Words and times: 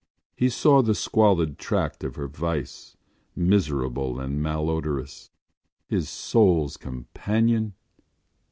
He 0.35 0.49
saw 0.49 0.81
the 0.81 0.95
squalid 0.95 1.59
tract 1.59 2.03
of 2.03 2.15
her 2.15 2.27
vice, 2.27 2.97
miserable 3.35 4.19
and 4.19 4.41
malodorous. 4.41 5.29
His 5.85 6.09
soul’s 6.09 6.75
companion! 6.75 7.75